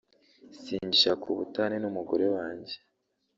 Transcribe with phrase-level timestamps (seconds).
[0.63, 2.75] singishaka ubutane n’umugore wanjye